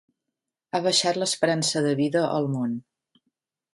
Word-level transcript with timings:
Ha 0.77 0.81
baixat 0.87 1.19
l'esperança 1.23 1.85
de 1.91 1.93
vida 2.01 2.27
al 2.39 2.49
món 2.57 2.77